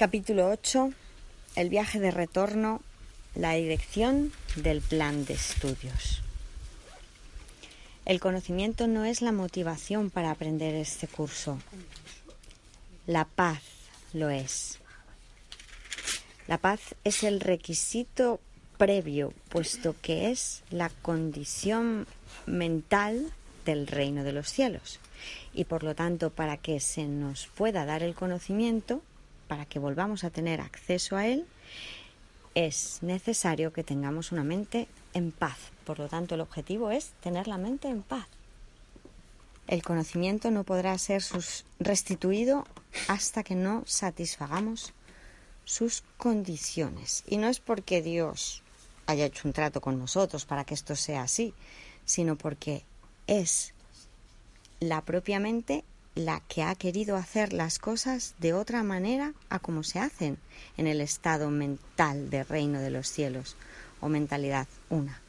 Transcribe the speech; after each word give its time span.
Capítulo 0.00 0.48
8. 0.48 0.94
El 1.56 1.68
viaje 1.68 2.00
de 2.00 2.10
retorno, 2.10 2.80
la 3.34 3.52
dirección 3.52 4.32
del 4.56 4.80
plan 4.80 5.26
de 5.26 5.34
estudios. 5.34 6.22
El 8.06 8.18
conocimiento 8.18 8.86
no 8.86 9.04
es 9.04 9.20
la 9.20 9.30
motivación 9.30 10.08
para 10.08 10.30
aprender 10.30 10.74
este 10.74 11.06
curso. 11.06 11.58
La 13.06 13.26
paz 13.26 13.60
lo 14.14 14.30
es. 14.30 14.78
La 16.48 16.56
paz 16.56 16.80
es 17.04 17.22
el 17.22 17.38
requisito 17.38 18.40
previo, 18.78 19.34
puesto 19.50 19.94
que 20.00 20.30
es 20.30 20.62
la 20.70 20.88
condición 21.02 22.06
mental 22.46 23.30
del 23.66 23.86
reino 23.86 24.24
de 24.24 24.32
los 24.32 24.48
cielos. 24.48 24.98
Y 25.52 25.64
por 25.64 25.84
lo 25.84 25.94
tanto, 25.94 26.30
para 26.30 26.56
que 26.56 26.80
se 26.80 27.04
nos 27.04 27.48
pueda 27.48 27.84
dar 27.84 28.02
el 28.02 28.14
conocimiento, 28.14 29.02
para 29.50 29.66
que 29.66 29.80
volvamos 29.80 30.22
a 30.22 30.30
tener 30.30 30.60
acceso 30.60 31.16
a 31.16 31.26
él, 31.26 31.44
es 32.54 32.98
necesario 33.02 33.72
que 33.72 33.82
tengamos 33.82 34.30
una 34.30 34.44
mente 34.44 34.86
en 35.12 35.32
paz. 35.32 35.58
Por 35.84 35.98
lo 35.98 36.06
tanto, 36.06 36.36
el 36.36 36.40
objetivo 36.40 36.92
es 36.92 37.10
tener 37.20 37.48
la 37.48 37.58
mente 37.58 37.88
en 37.88 38.02
paz. 38.02 38.28
El 39.66 39.82
conocimiento 39.82 40.52
no 40.52 40.62
podrá 40.62 40.96
ser 40.98 41.20
restituido 41.80 42.64
hasta 43.08 43.42
que 43.42 43.56
no 43.56 43.82
satisfagamos 43.86 44.92
sus 45.64 46.04
condiciones. 46.16 47.24
Y 47.26 47.38
no 47.38 47.48
es 47.48 47.58
porque 47.58 48.02
Dios 48.02 48.62
haya 49.06 49.26
hecho 49.26 49.48
un 49.48 49.52
trato 49.52 49.80
con 49.80 49.98
nosotros 49.98 50.44
para 50.44 50.62
que 50.64 50.74
esto 50.74 50.94
sea 50.94 51.22
así, 51.22 51.54
sino 52.04 52.36
porque 52.36 52.84
es 53.26 53.74
la 54.78 55.00
propia 55.04 55.40
mente 55.40 55.82
la 56.14 56.40
que 56.40 56.62
ha 56.62 56.74
querido 56.74 57.16
hacer 57.16 57.52
las 57.52 57.78
cosas 57.78 58.34
de 58.38 58.52
otra 58.52 58.82
manera 58.82 59.32
a 59.48 59.58
como 59.58 59.82
se 59.82 59.98
hacen 59.98 60.38
en 60.76 60.86
el 60.86 61.00
estado 61.00 61.50
mental 61.50 62.30
del 62.30 62.46
reino 62.46 62.80
de 62.80 62.90
los 62.90 63.08
cielos 63.08 63.56
o 64.00 64.08
mentalidad 64.08 64.66
una. 64.88 65.20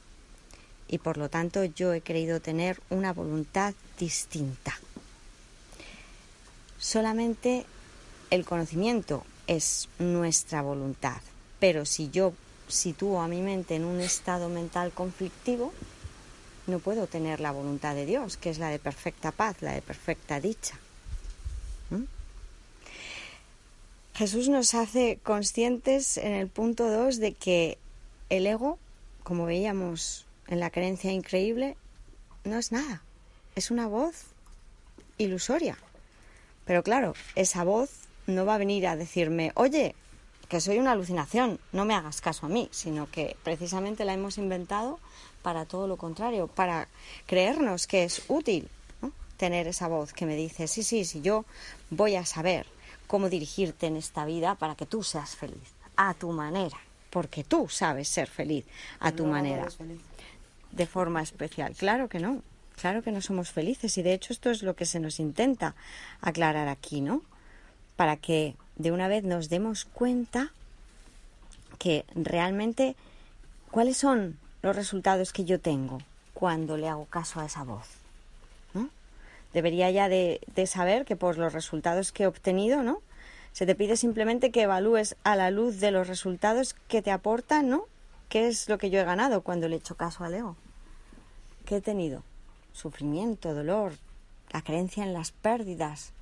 Y 0.88 0.98
por 0.98 1.18
lo 1.18 1.30
tanto 1.30 1.64
yo 1.64 1.94
he 1.94 2.02
querido 2.02 2.42
tener 2.42 2.82
una 2.90 3.14
voluntad 3.14 3.74
distinta. 3.98 4.78
Solamente 6.80 7.66
el 8.30 8.44
conocimiento 8.44 9.24
es 9.48 9.88
nuestra 10.00 10.62
voluntad, 10.62 11.22
pero 11.60 11.86
si 11.86 12.10
yo 12.10 12.34
sitúo 12.68 13.22
a 13.22 13.28
mi 13.28 13.42
mente 13.42 13.76
en 13.76 13.86
un 13.86 14.00
estado 14.02 14.50
mental 14.50 14.92
conflictivo, 14.92 15.74
no 16.68 16.80
puedo 16.80 17.08
tener 17.08 17.40
la 17.40 17.52
voluntad 17.52 17.96
de 17.96 18.06
Dios, 18.06 18.38
que 18.38 18.50
es 18.50 18.60
la 18.60 18.70
de 18.70 18.80
perfecta 18.80 19.32
paz, 19.32 19.62
la 19.62 19.74
de 19.74 19.82
perfecta 19.82 20.40
dicha. 20.40 20.78
¿Mm? 21.90 22.04
Jesús 24.14 24.50
nos 24.50 24.74
hace 24.74 25.20
conscientes 25.24 26.18
en 26.18 26.34
el 26.34 26.48
punto 26.48 26.90
2 26.90 27.18
de 27.18 27.34
que 27.34 27.78
el 28.30 28.46
ego, 28.46 28.78
como 29.24 29.46
veíamos 29.46 30.26
en 30.48 30.60
la 30.60 30.70
creencia 30.70 31.12
increíble, 31.12 31.76
no 32.44 32.58
es 32.58 32.72
nada, 32.72 33.02
es 33.56 33.72
una 33.72 33.88
voz 33.88 34.26
ilusoria. 35.18 35.78
Pero 36.66 36.84
claro, 36.84 37.16
esa 37.36 37.64
voz 37.64 37.90
no 38.28 38.46
va 38.46 38.56
a 38.56 38.60
venir 38.60 38.88
a 38.88 38.96
decirme, 38.96 39.52
oye, 39.56 39.96
que 40.52 40.60
soy 40.60 40.80
una 40.80 40.92
alucinación, 40.92 41.62
no 41.72 41.86
me 41.86 41.94
hagas 41.94 42.20
caso 42.20 42.46
a 42.46 42.50
mí, 42.50 42.68
sino 42.72 43.10
que 43.10 43.38
precisamente 43.42 44.04
la 44.04 44.14
hemos 44.14 44.38
inventado 44.38 45.00
para 45.44 45.64
todo 45.64 45.88
lo 45.88 45.96
contrario, 45.96 46.48
para 46.48 46.90
creernos 47.26 47.88
que 47.88 48.04
es 48.04 48.24
útil 48.28 48.68
tener 49.38 49.68
esa 49.68 49.88
voz 49.88 50.12
que 50.12 50.26
me 50.26 50.36
dice, 50.36 50.68
sí, 50.68 50.84
sí, 50.84 51.06
sí, 51.06 51.22
yo 51.22 51.46
voy 51.90 52.18
a 52.18 52.26
saber 52.26 52.66
cómo 53.08 53.30
dirigirte 53.30 53.88
en 53.88 53.96
esta 53.96 54.26
vida 54.26 54.56
para 54.56 54.76
que 54.76 54.86
tú 54.86 55.04
seas 55.04 55.38
feliz, 55.38 55.74
a 55.96 56.16
tu 56.16 56.34
manera, 56.34 56.78
porque 57.12 57.46
tú 57.46 57.70
sabes 57.70 58.10
ser 58.10 58.28
feliz 58.28 58.66
a 59.00 59.14
tu 59.14 59.26
manera, 59.26 59.70
de 60.70 60.86
forma 60.86 61.22
especial. 61.22 61.74
Claro 61.78 62.10
que 62.10 62.20
no, 62.20 62.44
claro 62.76 63.04
que 63.04 63.14
no 63.14 63.22
somos 63.22 63.52
felices 63.52 63.98
y 63.98 64.04
de 64.04 64.14
hecho 64.14 64.34
esto 64.34 64.52
es 64.52 64.64
lo 64.64 64.76
que 64.76 64.86
se 64.86 65.00
nos 65.00 65.22
intenta 65.22 65.76
aclarar 66.20 66.68
aquí, 66.68 67.00
¿no? 67.00 67.22
Para 67.96 68.18
que 68.18 68.58
de 68.76 68.92
una 68.92 69.08
vez 69.08 69.24
nos 69.24 69.50
demos 69.50 69.86
cuenta 69.86 70.52
que 71.78 72.06
realmente 72.16 72.96
cuáles 73.72 73.98
son 73.98 74.38
los 74.62 74.76
resultados 74.76 75.34
que 75.34 75.46
yo 75.46 75.60
tengo 75.60 76.00
cuando 76.34 76.78
le 76.78 76.88
hago 76.88 77.06
caso 77.06 77.40
a 77.40 77.46
esa 77.46 77.64
voz. 77.64 77.88
¿no? 78.74 78.90
Debería 79.54 79.90
ya 79.92 80.10
de, 80.10 80.42
saber 80.66 81.06
que 81.06 81.16
por 81.16 81.38
los 81.38 81.54
resultados 81.54 82.12
que 82.12 82.24
he 82.24 82.28
obtenido, 82.28 82.84
¿no? 82.84 83.02
Se 83.54 83.66
te 83.66 83.76
pide 83.76 83.98
simplemente 83.98 84.52
que 84.52 84.62
evalúes 84.62 85.16
a 85.24 85.36
la 85.36 85.52
luz 85.52 85.80
de 85.80 85.92
los 85.92 86.08
resultados 86.08 86.74
que 86.88 87.02
te 87.02 87.12
aportan, 87.12 87.70
¿no? 87.70 87.86
¿Qué 88.30 88.48
es 88.48 88.70
lo 88.70 88.78
que 88.78 88.90
yo 88.90 89.00
he 89.00 89.04
ganado 89.04 89.42
cuando 89.42 89.68
le 89.68 89.76
he 89.76 89.80
hecho 89.80 89.96
caso 89.96 90.24
al 90.24 90.34
ego? 90.36 90.56
¿Qué 91.66 91.78
he 91.78 91.82
tenido? 91.82 92.24
Sufrimiento, 92.72 93.54
dolor, 93.54 93.94
la 94.52 94.62
creencia 94.62 95.04
en 95.04 95.14
las 95.14 95.32
pérdidas, 95.32 96.14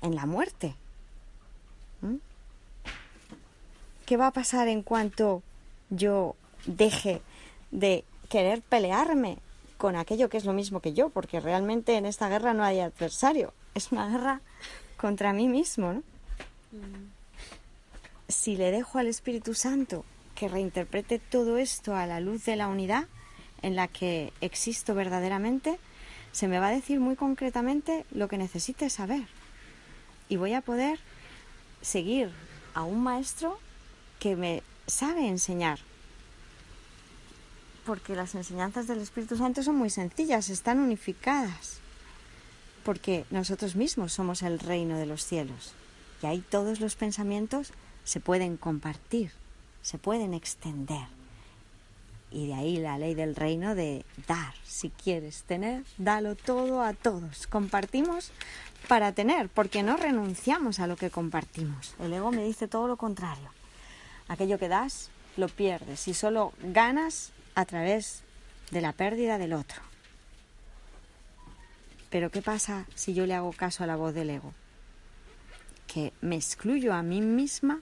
en 0.00 0.16
la 0.16 0.26
muerte. 0.26 0.74
¿Mm? 2.02 2.16
¿Qué 4.06 4.16
va 4.16 4.26
a 4.28 4.32
pasar 4.32 4.68
en 4.68 4.82
cuanto 4.82 5.42
yo 5.90 6.36
deje 6.66 7.22
de 7.70 8.04
querer 8.28 8.60
pelearme 8.62 9.38
con 9.78 9.96
aquello 9.96 10.28
que 10.28 10.36
es 10.36 10.44
lo 10.44 10.52
mismo 10.52 10.80
que 10.80 10.92
yo? 10.92 11.08
Porque 11.08 11.40
realmente 11.40 11.96
en 11.96 12.06
esta 12.06 12.28
guerra 12.28 12.52
no 12.52 12.64
hay 12.64 12.80
adversario, 12.80 13.54
es 13.74 13.90
una 13.92 14.08
guerra 14.08 14.40
contra 14.96 15.32
mí 15.32 15.48
mismo. 15.48 15.94
¿no? 15.94 16.02
Si 18.28 18.56
le 18.56 18.70
dejo 18.70 18.98
al 18.98 19.06
Espíritu 19.06 19.54
Santo 19.54 20.04
que 20.34 20.48
reinterprete 20.48 21.18
todo 21.18 21.58
esto 21.58 21.94
a 21.94 22.06
la 22.06 22.20
luz 22.20 22.44
de 22.44 22.56
la 22.56 22.68
unidad 22.68 23.06
en 23.62 23.76
la 23.76 23.88
que 23.88 24.32
existo 24.40 24.94
verdaderamente, 24.94 25.78
se 26.32 26.48
me 26.48 26.58
va 26.58 26.68
a 26.68 26.72
decir 26.72 26.98
muy 26.98 27.14
concretamente 27.14 28.04
lo 28.10 28.28
que 28.28 28.38
necesite 28.38 28.90
saber. 28.90 29.26
Y 30.28 30.36
voy 30.36 30.54
a 30.54 30.62
poder 30.62 30.98
seguir 31.82 32.30
a 32.74 32.84
un 32.84 33.02
maestro 33.02 33.58
que 34.18 34.36
me 34.36 34.62
sabe 34.86 35.28
enseñar. 35.28 35.78
Porque 37.84 38.14
las 38.14 38.34
enseñanzas 38.34 38.86
del 38.86 39.00
Espíritu 39.00 39.36
Santo 39.36 39.62
son 39.62 39.76
muy 39.76 39.90
sencillas, 39.90 40.48
están 40.48 40.78
unificadas. 40.78 41.78
Porque 42.84 43.26
nosotros 43.30 43.76
mismos 43.76 44.12
somos 44.12 44.42
el 44.42 44.58
reino 44.58 44.96
de 44.96 45.06
los 45.06 45.24
cielos. 45.24 45.74
Y 46.22 46.26
ahí 46.26 46.44
todos 46.48 46.80
los 46.80 46.94
pensamientos 46.94 47.72
se 48.04 48.20
pueden 48.20 48.56
compartir, 48.56 49.32
se 49.82 49.98
pueden 49.98 50.34
extender. 50.34 51.06
Y 52.32 52.48
de 52.48 52.54
ahí 52.54 52.76
la 52.78 52.98
ley 52.98 53.14
del 53.14 53.36
reino 53.36 53.74
de 53.74 54.04
dar. 54.26 54.54
Si 54.64 54.90
quieres 54.90 55.42
tener, 55.42 55.84
dalo 55.98 56.34
todo 56.34 56.82
a 56.82 56.94
todos. 56.94 57.46
Compartimos 57.46 58.32
para 58.88 59.12
tener, 59.12 59.48
porque 59.48 59.82
no 59.82 59.96
renunciamos 59.96 60.80
a 60.80 60.86
lo 60.86 60.96
que 60.96 61.10
compartimos. 61.10 61.94
El 62.00 62.12
ego 62.12 62.32
me 62.32 62.44
dice 62.44 62.68
todo 62.68 62.88
lo 62.88 62.96
contrario. 62.96 63.50
Aquello 64.28 64.58
que 64.58 64.68
das, 64.68 65.10
lo 65.36 65.48
pierdes 65.48 66.08
y 66.08 66.14
solo 66.14 66.52
ganas 66.62 67.32
a 67.54 67.64
través 67.64 68.22
de 68.70 68.80
la 68.80 68.92
pérdida 68.92 69.38
del 69.38 69.52
otro. 69.52 69.82
Pero 72.10 72.30
¿qué 72.30 72.42
pasa 72.42 72.86
si 72.94 73.14
yo 73.14 73.26
le 73.26 73.34
hago 73.34 73.52
caso 73.52 73.84
a 73.84 73.86
la 73.86 73.96
voz 73.96 74.14
del 74.14 74.30
ego? 74.30 74.52
Que 75.86 76.12
me 76.20 76.36
excluyo 76.36 76.92
a 76.92 77.02
mí 77.02 77.20
misma 77.20 77.80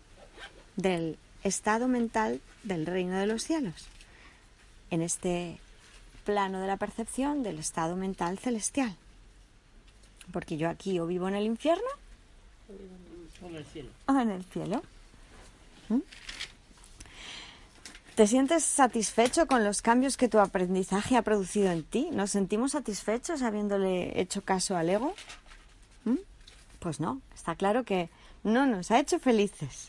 del 0.77 1.19
estado 1.43 1.89
mental 1.89 2.41
del 2.63 2.87
reino 2.87 3.19
de 3.19 3.27
los 3.27 3.43
cielos, 3.43 3.89
en 4.91 5.03
este 5.03 5.59
plano 6.25 6.61
de 6.61 6.67
la 6.67 6.77
percepción 6.77 7.43
del 7.43 7.59
estado 7.59 7.97
mental 7.97 8.39
celestial. 8.39 8.95
Porque 10.33 10.57
yo 10.57 10.69
aquí 10.69 10.99
o 11.01 11.07
vivo 11.07 11.29
en 11.29 11.35
el 11.35 11.45
infierno 11.45 11.89
o 13.43 13.47
en 13.49 13.57
el 13.57 13.65
cielo. 13.65 13.91
O 14.07 14.19
en 14.19 14.31
el 14.31 14.45
cielo. 14.45 14.83
¿Mm? 15.89 16.01
¿Te 18.15 18.27
sientes 18.27 18.65
satisfecho 18.65 19.47
con 19.47 19.65
los 19.65 19.81
cambios 19.81 20.17
que 20.17 20.29
tu 20.29 20.39
aprendizaje 20.39 21.17
ha 21.17 21.23
producido 21.23 21.71
en 21.71 21.85
ti? 21.85 22.09
¿Nos 22.13 22.33
sentimos 22.33 22.73
satisfechos 22.73 23.43
habiéndole 23.43 24.21
hecho 24.21 24.43
caso 24.43 24.77
al 24.77 24.91
ego? 24.91 25.15
¿Mm? 26.05 26.19
Pues 26.81 27.01
no, 27.01 27.23
está 27.35 27.55
claro 27.55 27.85
que 27.85 28.11
no 28.43 28.67
nos 28.67 28.91
ha 28.91 29.01
hecho 29.01 29.19
felices. 29.19 29.89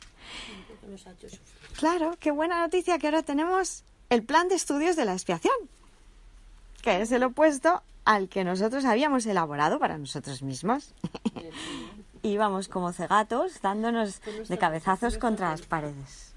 Claro, 1.77 2.15
qué 2.19 2.31
buena 2.31 2.61
noticia 2.61 2.97
que 2.99 3.07
ahora 3.07 3.23
tenemos 3.23 3.83
el 4.11 4.23
plan 4.23 4.49
de 4.49 4.55
estudios 4.55 4.97
de 4.97 5.05
la 5.05 5.13
expiación, 5.13 5.55
que 6.81 7.01
es 7.01 7.11
el 7.13 7.23
opuesto 7.23 7.81
al 8.03 8.27
que 8.27 8.43
nosotros 8.43 8.83
habíamos 8.83 9.25
elaborado 9.25 9.79
para 9.79 9.97
nosotros 9.97 10.43
mismos. 10.43 10.93
Íbamos 12.21 12.67
como 12.67 12.91
cegatos 12.91 13.61
dándonos 13.61 14.21
de 14.49 14.57
cabezazos 14.57 15.17
contra 15.17 15.51
las 15.51 15.61
paredes. 15.61 16.33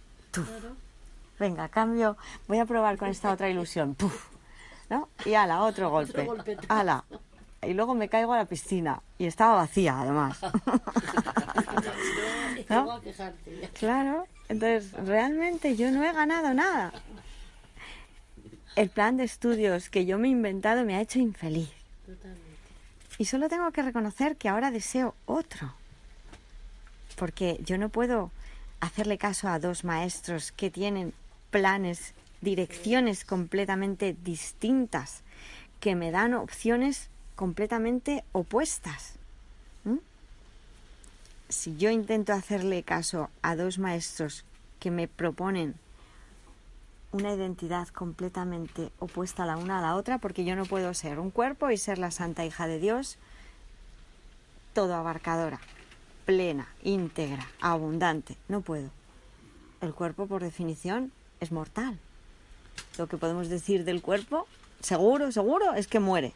Venga, 1.38 1.69
cambio, 1.69 2.17
voy 2.47 2.59
a 2.59 2.65
probar 2.65 2.97
con 2.97 3.09
esta 3.09 3.32
otra 3.32 3.50
ilusión. 3.50 3.97
¿No? 4.88 5.09
Y 5.25 5.35
ala, 5.35 5.65
otro 5.65 5.91
golpe. 5.91 6.29
Ala. 6.69 7.05
y 7.61 7.75
luego 7.75 7.94
me 7.94 8.09
caigo 8.09 8.35
a 8.35 8.37
la 8.37 8.44
piscina 8.44 9.03
y 9.19 9.26
estaba 9.26 9.56
vacía 9.56 10.00
además. 10.00 10.38
No. 12.71 12.99
Claro, 13.75 14.26
entonces 14.49 14.93
realmente 14.93 15.76
yo 15.76 15.91
no 15.91 16.03
he 16.03 16.12
ganado 16.12 16.55
nada. 16.55 16.93
El 18.76 18.91
plan 18.91 19.17
de 19.17 19.25
estudios 19.25 19.88
que 19.88 20.05
yo 20.05 20.19
me 20.19 20.29
he 20.29 20.32
inventado 20.32 20.85
me 20.85 20.97
ha 20.97 21.00
hecho 21.00 21.21
infeliz. 21.21 21.71
Totalmente. 22.06 22.43
Y 23.19 23.26
solo 23.26 23.49
tengo 23.49 23.71
que 23.71 23.82
reconocer 23.82 24.37
que 24.37 24.49
ahora 24.49 24.73
deseo 24.73 25.15
otro. 25.26 25.73
Porque 27.17 27.61
yo 27.65 27.79
no 27.79 27.88
puedo 27.88 28.32
hacerle 28.81 29.19
caso 29.19 29.49
a 29.49 29.61
dos 29.61 29.85
maestros 29.85 30.50
que 30.50 30.71
tienen 30.71 31.15
planes, 31.50 32.15
direcciones 32.41 33.25
completamente 33.25 34.17
distintas, 34.25 35.23
que 35.79 35.94
me 35.94 36.11
dan 36.11 36.35
opciones 36.35 37.11
completamente 37.37 38.25
opuestas. 38.32 39.15
¿Mm? 39.85 39.99
Si 41.49 41.76
yo 41.76 41.91
intento 41.91 42.32
hacerle 42.32 42.82
caso 42.82 43.31
a 43.43 43.55
dos 43.55 43.79
maestros 43.79 44.44
que 44.81 44.91
me 44.91 45.06
proponen 45.06 45.76
una 47.14 47.32
identidad 47.32 47.87
completamente 47.88 48.90
opuesta 48.99 49.46
la 49.46 49.56
una 49.56 49.78
a 49.78 49.82
la 49.82 49.94
otra, 49.94 50.19
porque 50.19 50.44
yo 50.44 50.56
no 50.56 50.64
puedo 50.64 50.93
ser 50.94 51.20
un 51.20 51.31
cuerpo 51.31 51.70
y 51.70 51.78
ser 51.78 51.99
la 51.99 52.11
santa 52.11 52.44
hija 52.44 52.66
de 52.66 52.81
Dios, 52.81 53.19
todo 54.72 54.96
abarcadora, 54.96 55.61
plena, 56.26 56.66
íntegra, 56.82 57.46
abundante. 57.61 58.37
No 58.49 58.62
puedo. 58.62 58.90
El 59.81 59.94
cuerpo, 59.94 60.26
por 60.26 60.43
definición, 60.43 61.12
es 61.38 61.52
mortal. 61.52 62.00
Lo 62.99 63.06
que 63.06 63.16
podemos 63.16 63.49
decir 63.49 63.84
del 63.84 64.02
cuerpo, 64.02 64.49
seguro, 64.81 65.31
seguro, 65.31 65.75
es 65.75 65.87
que 65.87 66.00
muere. 66.00 66.32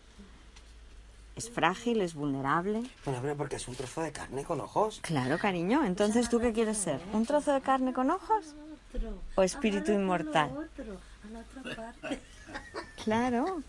Es 1.34 1.50
frágil, 1.50 2.02
es 2.02 2.14
vulnerable. 2.14 2.84
Bueno, 3.04 3.20
pero 3.20 3.36
porque 3.36 3.56
es 3.56 3.66
un 3.66 3.75
trozo 3.75 4.02
de 4.02 4.12
carne 4.12 4.44
con 4.44 4.60
ojos. 4.60 5.00
Claro, 5.02 5.38
cariño. 5.38 5.84
Entonces, 5.84 6.28
¿tú 6.28 6.38
qué 6.38 6.52
quieres 6.52 6.78
ser? 6.78 7.00
¿Un 7.12 7.26
trozo 7.26 7.52
de 7.52 7.62
carne 7.62 7.92
con 7.92 8.10
ojos? 8.12 8.54
Otro. 8.94 9.19
¿O 9.35 9.43
espíritu 9.43 9.93
inmortal? 9.93 10.50
Otro, 10.50 10.99
a 11.25 11.32
la 11.32 11.40
otra 11.40 11.76
parte. 11.76 12.20
Claro. 13.05 13.62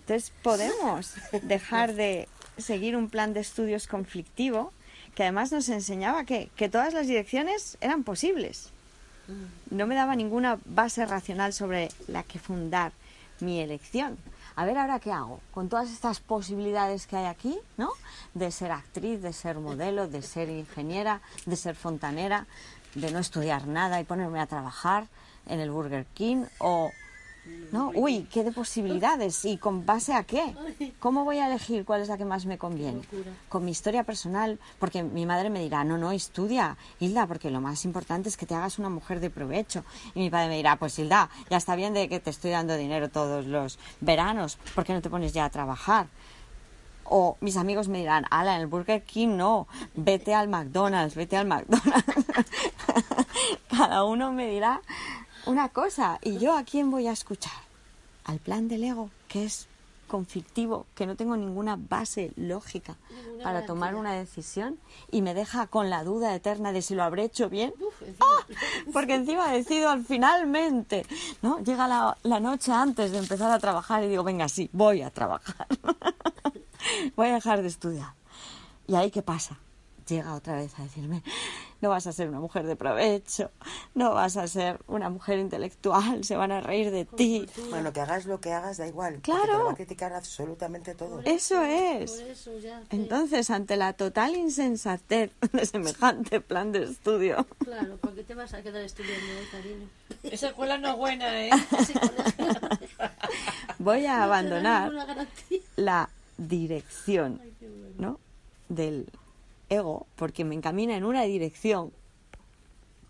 Entonces 0.00 0.32
podemos 0.42 1.14
dejar 1.42 1.94
de 1.94 2.28
seguir 2.58 2.96
un 2.96 3.10
plan 3.10 3.34
de 3.34 3.40
estudios 3.40 3.86
conflictivo 3.86 4.72
que 5.14 5.22
además 5.22 5.50
nos 5.50 5.68
enseñaba 5.68 6.24
que, 6.24 6.50
que 6.56 6.68
todas 6.68 6.94
las 6.94 7.06
direcciones 7.06 7.76
eran 7.80 8.04
posibles. 8.04 8.70
No 9.70 9.86
me 9.86 9.96
daba 9.96 10.14
ninguna 10.14 10.58
base 10.66 11.04
racional 11.04 11.52
sobre 11.52 11.88
la 12.06 12.22
que 12.22 12.38
fundar 12.38 12.92
mi 13.40 13.60
elección. 13.60 14.16
A 14.54 14.64
ver 14.64 14.78
ahora 14.78 15.00
qué 15.00 15.10
hago 15.10 15.40
con 15.52 15.68
todas 15.68 15.90
estas 15.90 16.20
posibilidades 16.20 17.06
que 17.06 17.16
hay 17.16 17.26
aquí, 17.26 17.58
¿no? 17.76 17.90
De 18.34 18.50
ser 18.50 18.70
actriz, 18.70 19.20
de 19.20 19.32
ser 19.32 19.58
modelo, 19.58 20.06
de 20.08 20.22
ser 20.22 20.48
ingeniera, 20.48 21.20
de 21.44 21.56
ser 21.56 21.74
fontanera, 21.74 22.46
de 22.96 23.10
no 23.12 23.18
estudiar 23.18 23.66
nada 23.66 24.00
y 24.00 24.04
ponerme 24.04 24.40
a 24.40 24.46
trabajar 24.46 25.06
en 25.46 25.60
el 25.60 25.70
Burger 25.70 26.06
King 26.14 26.44
o 26.58 26.90
no, 27.72 27.90
uy, 27.94 28.26
qué 28.32 28.44
de 28.44 28.52
posibilidades 28.52 29.44
y 29.44 29.56
con 29.56 29.84
base 29.84 30.14
a 30.14 30.22
qué? 30.22 30.54
¿Cómo 31.00 31.24
voy 31.24 31.38
a 31.38 31.46
elegir 31.46 31.84
cuál 31.84 32.00
es 32.00 32.08
la 32.08 32.16
que 32.16 32.24
más 32.24 32.46
me 32.46 32.58
conviene? 32.58 33.02
Con 33.48 33.64
mi 33.64 33.72
historia 33.72 34.04
personal, 34.04 34.58
porque 34.78 35.02
mi 35.02 35.26
madre 35.26 35.50
me 35.50 35.60
dirá, 35.60 35.84
no, 35.84 35.98
no, 35.98 36.12
estudia, 36.12 36.76
Hilda, 37.00 37.26
porque 37.26 37.50
lo 37.50 37.60
más 37.60 37.84
importante 37.84 38.28
es 38.28 38.36
que 38.36 38.46
te 38.46 38.54
hagas 38.54 38.78
una 38.78 38.88
mujer 38.88 39.20
de 39.20 39.30
provecho. 39.30 39.84
Y 40.14 40.20
mi 40.20 40.30
padre 40.30 40.48
me 40.48 40.56
dirá, 40.56 40.76
pues 40.76 40.98
Hilda, 40.98 41.28
ya 41.50 41.56
está 41.56 41.76
bien 41.76 41.92
de 41.92 42.08
que 42.08 42.20
te 42.20 42.30
estoy 42.30 42.52
dando 42.52 42.76
dinero 42.76 43.10
todos 43.10 43.46
los 43.46 43.78
veranos, 44.00 44.58
¿por 44.74 44.84
qué 44.84 44.92
no 44.92 45.02
te 45.02 45.10
pones 45.10 45.32
ya 45.32 45.44
a 45.44 45.50
trabajar? 45.50 46.06
O 47.04 47.36
mis 47.40 47.56
amigos 47.56 47.88
me 47.88 47.98
dirán, 47.98 48.26
ala, 48.30 48.56
en 48.56 48.62
el 48.62 48.66
Burger 48.66 49.02
King 49.02 49.36
no, 49.36 49.68
vete 49.94 50.34
al 50.34 50.48
McDonald's, 50.48 51.14
vete 51.14 51.36
al 51.36 51.46
McDonald's. 51.46 52.04
Cada 53.76 54.04
uno 54.04 54.32
me 54.32 54.48
dirá 54.48 54.80
una 55.44 55.68
cosa. 55.68 56.18
¿Y 56.22 56.38
yo 56.38 56.56
a 56.56 56.64
quién 56.64 56.90
voy 56.90 57.08
a 57.08 57.12
escuchar? 57.12 57.52
Al 58.24 58.38
plan 58.38 58.68
del 58.68 58.84
ego, 58.84 59.10
que 59.28 59.44
es 59.44 59.68
conflictivo, 60.08 60.86
que 60.94 61.04
no 61.04 61.16
tengo 61.16 61.36
ninguna 61.36 61.76
base 61.76 62.32
lógica 62.36 62.96
Ninguna 63.10 63.44
para 63.44 63.66
tomar 63.66 63.94
una 63.96 64.14
decisión 64.14 64.78
y 65.10 65.20
me 65.20 65.34
deja 65.34 65.66
con 65.66 65.90
la 65.90 66.04
duda 66.04 66.34
eterna 66.34 66.72
de 66.72 66.80
si 66.80 66.94
lo 66.94 67.02
habré 67.02 67.24
hecho 67.24 67.50
bien. 67.50 67.74
Uf, 67.80 68.02
encima. 68.02 68.26
¡Ah! 68.38 68.46
Porque 68.92 69.14
encima 69.14 69.50
decido 69.50 69.90
al 69.90 70.04
finalmente, 70.04 71.04
¿no? 71.42 71.58
Llega 71.58 71.86
la, 71.86 72.16
la 72.22 72.40
noche 72.40 72.72
antes 72.72 73.12
de 73.12 73.18
empezar 73.18 73.50
a 73.50 73.58
trabajar 73.58 74.02
y 74.04 74.08
digo, 74.08 74.24
venga, 74.24 74.48
sí, 74.48 74.70
voy 74.72 75.02
a 75.02 75.10
trabajar. 75.10 75.66
voy 77.16 77.28
a 77.28 77.34
dejar 77.34 77.60
de 77.60 77.68
estudiar. 77.68 78.14
¿Y 78.86 78.94
ahí 78.94 79.10
qué 79.10 79.22
pasa? 79.22 79.58
Llega 80.08 80.34
otra 80.34 80.54
vez 80.54 80.78
a 80.78 80.84
decirme, 80.84 81.20
no 81.80 81.88
vas 81.90 82.06
a 82.06 82.12
ser 82.12 82.28
una 82.28 82.38
mujer 82.38 82.64
de 82.64 82.76
provecho, 82.76 83.50
no 83.94 84.14
vas 84.14 84.36
a 84.36 84.46
ser 84.46 84.78
una 84.86 85.10
mujer 85.10 85.40
intelectual, 85.40 86.22
se 86.22 86.36
van 86.36 86.52
a 86.52 86.60
reír 86.60 86.92
de 86.92 87.04
ti. 87.04 87.48
Bueno, 87.70 87.92
que 87.92 88.00
hagas 88.00 88.24
lo 88.26 88.40
que 88.40 88.52
hagas, 88.52 88.76
da 88.76 88.86
igual. 88.86 89.14
porque 89.14 89.32
Claro. 89.32 89.46
Te 89.52 89.58
lo 89.58 89.64
va 89.66 89.72
a 89.72 89.74
criticar 89.74 90.12
absolutamente 90.12 90.94
todo. 90.94 91.20
Eso 91.24 91.56
Por 91.56 91.64
es. 91.68 92.12
eso 92.12 92.56
ya. 92.60 92.80
te- 92.88 92.94
Entonces, 92.94 93.50
ante 93.50 93.76
la 93.76 93.94
total 93.94 94.36
insensatez 94.36 95.32
de 95.52 95.66
semejante 95.66 96.40
plan 96.40 96.70
de 96.70 96.84
estudio, 96.84 97.44
Claro, 97.64 97.96
¿por 97.96 98.14
qué 98.14 98.22
te 98.22 98.36
vas 98.36 98.54
a 98.54 98.62
quedar 98.62 98.82
estudiando, 98.82 99.26
eh, 99.26 99.48
cariño? 99.50 99.88
Esa 100.22 100.48
escuela 100.48 100.78
no 100.78 100.90
es 100.90 100.96
buena, 100.96 101.46
¿eh? 101.46 101.50
Voy 103.80 104.06
a 104.06 104.22
abandonar 104.22 104.92
la 105.76 106.08
dirección 106.38 107.40
Ay, 107.42 107.52
qué 107.58 107.68
bueno. 107.68 107.94
¿no? 107.98 108.20
del 108.68 109.08
ego 109.68 110.06
porque 110.16 110.44
me 110.44 110.54
encamina 110.54 110.96
en 110.96 111.04
una 111.04 111.22
dirección 111.22 111.92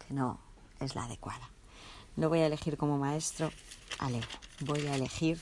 que 0.06 0.14
no 0.14 0.38
es 0.80 0.94
la 0.94 1.04
adecuada. 1.04 1.50
No 2.16 2.28
voy 2.28 2.40
a 2.40 2.46
elegir 2.46 2.76
como 2.76 2.98
maestro 2.98 3.50
al 3.98 4.14
ego, 4.14 4.26
voy 4.60 4.86
a 4.86 4.94
elegir 4.94 5.38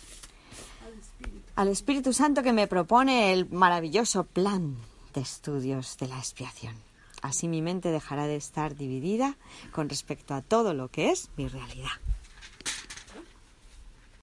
al 1.56 1.69
Espíritu 1.69 2.12
Santo 2.12 2.43
que 2.43 2.52
me 2.52 2.66
propone 2.66 3.32
el 3.32 3.49
maravilloso 3.49 4.25
plan 4.25 4.76
de 5.14 5.20
estudios 5.20 5.96
de 5.99 6.08
la 6.08 6.19
expiación. 6.19 6.75
Así 7.22 7.49
mi 7.49 7.62
mente 7.62 7.90
dejará 7.90 8.26
de 8.26 8.37
estar 8.37 8.75
dividida 8.75 9.37
con 9.72 9.88
respecto 9.88 10.34
a 10.34 10.43
todo 10.43 10.75
lo 10.75 10.88
que 10.88 11.11
es 11.11 11.31
mi 11.37 11.49
realidad. 11.49 11.90